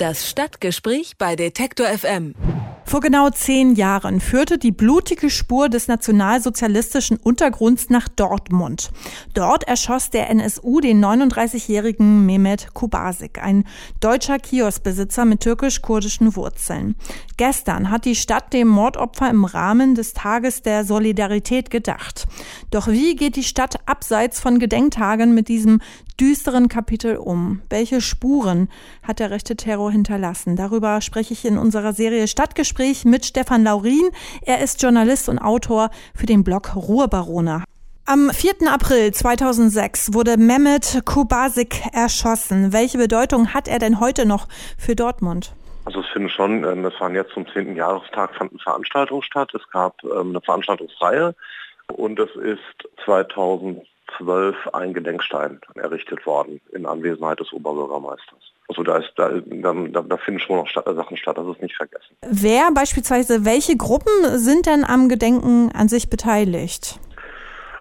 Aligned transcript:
Das 0.00 0.26
Stadtgespräch 0.30 1.18
bei 1.18 1.36
Detektor 1.36 1.86
FM. 1.86 2.34
Vor 2.86 3.00
genau 3.00 3.28
zehn 3.28 3.74
Jahren 3.74 4.20
führte 4.20 4.56
die 4.56 4.72
blutige 4.72 5.28
Spur 5.28 5.68
des 5.68 5.88
nationalsozialistischen 5.88 7.18
Untergrunds 7.18 7.90
nach 7.90 8.08
Dortmund. 8.08 8.90
Dort 9.34 9.68
erschoss 9.68 10.08
der 10.08 10.30
NSU 10.30 10.80
den 10.80 11.04
39-jährigen 11.04 12.24
Mehmet 12.24 12.72
Kubasik, 12.72 13.42
ein 13.42 13.64
deutscher 14.00 14.38
Kioskbesitzer 14.38 15.26
mit 15.26 15.40
türkisch-kurdischen 15.40 16.34
Wurzeln. 16.34 16.96
Gestern 17.36 17.90
hat 17.90 18.06
die 18.06 18.16
Stadt 18.16 18.54
dem 18.54 18.68
Mordopfer 18.68 19.28
im 19.28 19.44
Rahmen 19.44 19.94
des 19.94 20.14
Tages 20.14 20.62
der 20.62 20.86
Solidarität 20.86 21.70
gedacht. 21.70 22.26
Doch 22.70 22.88
wie 22.88 23.16
geht 23.16 23.36
die 23.36 23.44
Stadt 23.44 23.78
abseits 23.86 24.40
von 24.40 24.58
Gedenktagen 24.58 25.34
mit 25.34 25.48
diesem 25.48 25.80
düsteren 26.20 26.68
Kapitel 26.68 27.16
um? 27.16 27.62
Welche 27.70 28.00
Spuren 28.00 28.68
hat 29.02 29.20
der 29.20 29.30
rechte 29.30 29.56
Terror 29.56 29.90
hinterlassen? 29.90 30.54
Darüber 30.54 31.00
spreche 31.00 31.32
ich 31.32 31.44
in 31.44 31.56
unserer 31.56 31.94
Serie 31.94 32.28
Stadtgespräch 32.28 33.04
mit 33.06 33.24
Stefan 33.24 33.64
Laurin. 33.64 34.10
Er 34.42 34.60
ist 34.60 34.82
Journalist 34.82 35.28
und 35.30 35.38
Autor 35.38 35.90
für 36.14 36.26
den 36.26 36.44
Blog 36.44 36.76
Ruhrbarone. 36.76 37.64
Am 38.04 38.30
4. 38.30 38.70
April 38.70 39.12
2006 39.12 40.12
wurde 40.12 40.36
Mehmet 40.36 41.00
Kubasik 41.06 41.80
erschossen. 41.92 42.72
Welche 42.72 42.98
Bedeutung 42.98 43.54
hat 43.54 43.68
er 43.68 43.78
denn 43.78 44.00
heute 44.00 44.26
noch 44.26 44.48
für 44.76 44.94
Dortmund? 44.94 45.52
Also 45.86 46.00
ich 46.00 46.08
finde 46.12 46.28
schon, 46.28 46.64
es 46.64 46.70
ähm, 46.70 46.92
waren 46.98 47.14
jetzt 47.14 47.32
zum 47.32 47.46
10. 47.46 47.76
Jahrestag 47.76 48.34
fanden 48.34 48.58
Veranstaltungen 48.58 49.22
statt. 49.22 49.50
Es 49.54 49.62
gab 49.70 50.02
ähm, 50.04 50.30
eine 50.30 50.40
Veranstaltungsreihe 50.40 51.34
und 51.92 52.18
es 52.18 52.30
ist 52.36 52.60
2000 53.04 53.86
2012 54.18 54.56
ein 54.72 54.94
Gedenkstein 54.94 55.60
errichtet 55.74 56.24
worden 56.26 56.60
in 56.72 56.86
Anwesenheit 56.86 57.40
des 57.40 57.52
Oberbürgermeisters. 57.52 58.52
Also 58.68 58.84
da 58.84 58.98
ist 58.98 59.12
da, 59.16 59.30
da, 59.30 59.74
da 60.02 60.16
finden 60.18 60.40
schon 60.40 60.56
noch 60.56 60.68
statt, 60.68 60.84
Sachen 60.86 61.16
statt, 61.16 61.36
das 61.36 61.46
ist 61.48 61.60
nicht 61.60 61.76
vergessen. 61.76 62.16
Wer 62.22 62.70
beispielsweise, 62.72 63.44
welche 63.44 63.76
Gruppen 63.76 64.38
sind 64.38 64.66
denn 64.66 64.84
am 64.84 65.08
Gedenken 65.08 65.72
an 65.74 65.88
sich 65.88 66.08
beteiligt? 66.08 67.00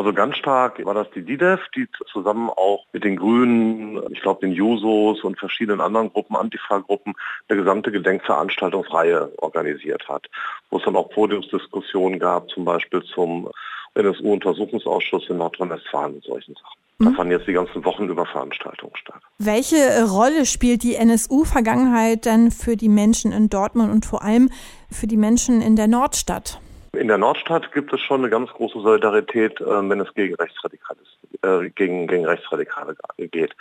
Also 0.00 0.14
ganz 0.14 0.38
stark 0.38 0.82
war 0.86 0.94
das 0.94 1.10
die 1.10 1.22
DIDEF, 1.22 1.60
die 1.76 1.86
zusammen 2.10 2.48
auch 2.48 2.86
mit 2.94 3.04
den 3.04 3.16
Grünen, 3.16 4.00
ich 4.10 4.22
glaube 4.22 4.40
den 4.40 4.52
Jusos 4.52 5.22
und 5.22 5.38
verschiedenen 5.38 5.82
anderen 5.82 6.10
Gruppen, 6.10 6.36
Antifa-Gruppen, 6.36 7.12
eine 7.48 7.58
gesamte 7.58 7.92
Gedenkveranstaltungsreihe 7.92 9.32
organisiert 9.36 10.08
hat, 10.08 10.28
wo 10.70 10.78
es 10.78 10.84
dann 10.84 10.96
auch 10.96 11.10
Podiumsdiskussionen 11.10 12.18
gab, 12.18 12.48
zum 12.48 12.64
Beispiel 12.64 13.02
zum 13.02 13.50
NSU-Untersuchungsausschuss 13.94 15.28
in 15.28 15.38
Nordrhein-Westfalen 15.38 16.14
und 16.14 16.24
solchen 16.24 16.54
Sachen. 16.54 16.80
Da 17.00 17.10
mhm. 17.10 17.14
fanden 17.14 17.32
jetzt 17.32 17.46
die 17.46 17.52
ganzen 17.52 17.84
Wochen 17.84 18.08
über 18.08 18.26
Veranstaltungen 18.26 18.94
statt. 18.96 19.22
Welche 19.38 20.06
Rolle 20.06 20.44
spielt 20.44 20.82
die 20.82 20.96
NSU-Vergangenheit 20.96 22.26
denn 22.26 22.50
für 22.50 22.76
die 22.76 22.90
Menschen 22.90 23.32
in 23.32 23.48
Dortmund 23.48 23.90
und 23.90 24.04
vor 24.04 24.22
allem 24.22 24.50
für 24.90 25.06
die 25.06 25.16
Menschen 25.16 25.62
in 25.62 25.76
der 25.76 25.88
Nordstadt? 25.88 26.60
In 27.00 27.08
der 27.08 27.16
Nordstadt 27.16 27.72
gibt 27.72 27.94
es 27.94 28.00
schon 28.02 28.20
eine 28.20 28.28
ganz 28.28 28.50
große 28.50 28.78
Solidarität, 28.78 29.58
äh, 29.58 29.88
wenn 29.88 30.00
es 30.00 30.12
gegen 30.12 30.34
Rechtsradikalisten 30.34 31.30
äh, 31.40 31.70
gegen, 31.70 32.06
gegen 32.06 32.26
Rechtsradikale 32.26 32.94
geht. 33.16 33.56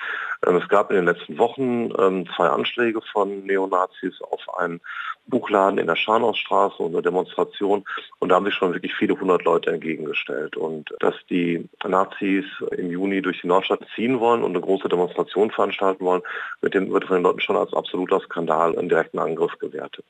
Ähm, 0.46 0.58
es 0.58 0.68
gab 0.68 0.90
in 0.90 0.98
den 0.98 1.06
letzten 1.06 1.38
Wochen 1.38 1.90
ähm, 1.98 2.28
zwei 2.36 2.50
Anschläge 2.50 3.00
von 3.14 3.46
Neonazis 3.46 4.22
auf 4.24 4.42
einen 4.58 4.82
Buchladen 5.28 5.80
in 5.80 5.88
der 5.88 5.96
Scharnhausstraße 5.96 6.84
und 6.84 6.94
eine 6.94 7.02
Demonstration 7.02 7.86
und 8.20 8.28
da 8.28 8.36
haben 8.36 8.44
sich 8.44 8.56
schon 8.56 8.74
wirklich 8.74 8.94
viele 8.94 9.18
hundert 9.18 9.46
Leute 9.46 9.72
entgegengestellt. 9.72 10.58
Und 10.58 10.94
dass 11.00 11.16
die 11.30 11.70
Nazis 11.88 12.44
im 12.72 12.92
Juni 12.92 13.22
durch 13.22 13.40
die 13.40 13.48
Nordstadt 13.48 13.88
ziehen 13.96 14.20
wollen 14.20 14.44
und 14.44 14.52
eine 14.52 14.60
große 14.60 14.90
Demonstration 14.90 15.50
veranstalten 15.50 16.04
wollen, 16.04 16.24
wird, 16.60 16.74
den, 16.74 16.92
wird 16.92 17.06
von 17.06 17.16
den 17.16 17.24
Leuten 17.24 17.40
schon 17.40 17.56
als 17.56 17.74
absoluter 17.74 18.20
Skandal 18.20 18.78
einen 18.78 18.90
direkten 18.90 19.20
Angriff 19.20 19.58
gewertet. 19.60 20.04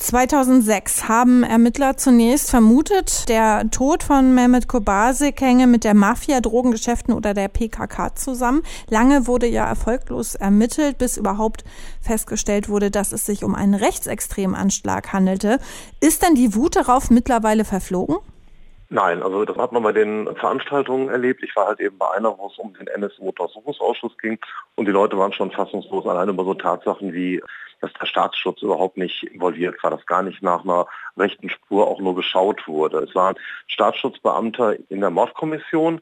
2006 0.00 1.08
haben 1.08 1.42
Ermittler 1.42 1.98
zunächst 1.98 2.48
vermutet, 2.48 3.28
der 3.28 3.68
Tod 3.70 4.02
von 4.02 4.34
Mehmet 4.34 4.66
Kobasik 4.66 5.42
hänge 5.42 5.66
mit 5.66 5.84
der 5.84 5.92
Mafia, 5.92 6.40
Drogengeschäften 6.40 7.12
oder 7.12 7.34
der 7.34 7.48
PKK 7.48 8.16
zusammen. 8.16 8.62
Lange 8.88 9.26
wurde 9.26 9.46
ja 9.46 9.66
erfolglos 9.66 10.36
ermittelt, 10.36 10.96
bis 10.96 11.18
überhaupt 11.18 11.64
festgestellt 12.00 12.70
wurde, 12.70 12.90
dass 12.90 13.12
es 13.12 13.26
sich 13.26 13.44
um 13.44 13.54
einen 13.54 13.74
rechtsextremen 13.74 14.56
Anschlag 14.56 15.12
handelte. 15.12 15.58
Ist 16.00 16.22
denn 16.22 16.34
die 16.34 16.54
Wut 16.54 16.76
darauf 16.76 17.10
mittlerweile 17.10 17.66
verflogen? 17.66 18.16
Nein, 18.92 19.22
also 19.22 19.44
das 19.44 19.56
hat 19.56 19.70
man 19.70 19.84
bei 19.84 19.92
den 19.92 20.26
Veranstaltungen 20.34 21.08
erlebt. 21.08 21.44
Ich 21.44 21.54
war 21.54 21.68
halt 21.68 21.78
eben 21.78 21.96
bei 21.96 22.10
einer, 22.10 22.36
wo 22.36 22.48
es 22.48 22.58
um 22.58 22.74
den 22.74 22.88
NSU-Untersuchungsausschuss 22.88 24.18
ging 24.18 24.38
und 24.74 24.86
die 24.86 24.92
Leute 24.92 25.16
waren 25.16 25.32
schon 25.32 25.52
fassungslos, 25.52 26.06
allein 26.06 26.28
über 26.28 26.44
so 26.44 26.54
Tatsachen 26.54 27.12
wie 27.12 27.40
dass 27.80 27.92
der 27.94 28.06
Staatsschutz 28.06 28.62
überhaupt 28.62 28.96
nicht 28.96 29.22
involviert 29.24 29.82
war, 29.82 29.90
dass 29.90 30.04
gar 30.06 30.22
nicht 30.22 30.42
nach 30.42 30.64
einer 30.64 30.86
rechten 31.16 31.48
Spur 31.48 31.86
auch 31.86 31.98
nur 31.98 32.14
geschaut 32.14 32.66
wurde. 32.68 32.98
Es 32.98 33.14
war 33.14 33.30
ein 33.30 33.38
Staatsschutzbeamter 33.68 34.76
in 34.90 35.00
der 35.00 35.10
Mordkommission, 35.10 36.00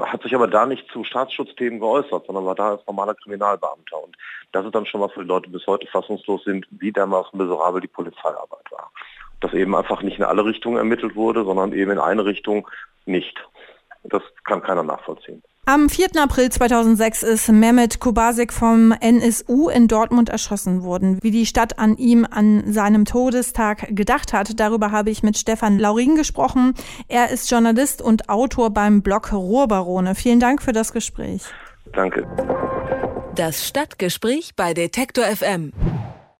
hat 0.00 0.22
sich 0.22 0.34
aber 0.34 0.48
da 0.48 0.66
nicht 0.66 0.90
zu 0.90 1.04
Staatsschutzthemen 1.04 1.78
geäußert, 1.78 2.26
sondern 2.26 2.46
war 2.46 2.54
da 2.54 2.70
als 2.70 2.86
normaler 2.86 3.14
Kriminalbeamter. 3.14 4.02
Und 4.02 4.16
das 4.52 4.64
ist 4.64 4.74
dann 4.74 4.86
schon 4.86 5.00
was, 5.00 5.12
wo 5.14 5.20
die 5.20 5.26
Leute 5.26 5.50
bis 5.50 5.66
heute 5.66 5.86
fassungslos 5.86 6.44
sind, 6.44 6.66
wie 6.70 6.90
dermaßen 6.90 7.38
miserabel 7.38 7.80
die 7.80 7.88
Polizeiarbeit. 7.88 8.69
Dass 9.40 9.52
eben 9.54 9.74
einfach 9.74 10.02
nicht 10.02 10.18
in 10.18 10.24
alle 10.24 10.44
Richtungen 10.44 10.76
ermittelt 10.76 11.16
wurde, 11.16 11.44
sondern 11.44 11.72
eben 11.72 11.90
in 11.90 11.98
eine 11.98 12.24
Richtung 12.24 12.68
nicht. 13.06 13.36
Das 14.04 14.22
kann 14.44 14.62
keiner 14.62 14.82
nachvollziehen. 14.82 15.42
Am 15.66 15.88
4. 15.88 16.08
April 16.20 16.50
2006 16.50 17.22
ist 17.22 17.48
Mehmet 17.48 18.00
Kubasik 18.00 18.52
vom 18.52 18.92
NSU 18.92 19.68
in 19.68 19.88
Dortmund 19.88 20.28
erschossen 20.28 20.82
worden. 20.82 21.18
Wie 21.22 21.30
die 21.30 21.46
Stadt 21.46 21.78
an 21.78 21.96
ihm 21.96 22.26
an 22.28 22.72
seinem 22.72 23.04
Todestag 23.04 23.86
gedacht 23.94 24.32
hat, 24.32 24.58
darüber 24.58 24.90
habe 24.90 25.10
ich 25.10 25.22
mit 25.22 25.38
Stefan 25.38 25.78
Laurin 25.78 26.16
gesprochen. 26.16 26.74
Er 27.08 27.30
ist 27.30 27.50
Journalist 27.50 28.02
und 28.02 28.28
Autor 28.28 28.70
beim 28.70 29.02
Blog 29.02 29.32
Ruhrbarone. 29.32 30.14
Vielen 30.14 30.40
Dank 30.40 30.60
für 30.62 30.72
das 30.72 30.92
Gespräch. 30.92 31.42
Danke. 31.92 32.26
Das 33.36 33.64
Stadtgespräch 33.64 34.56
bei 34.56 34.74
Detektor 34.74 35.24
FM. 35.24 35.72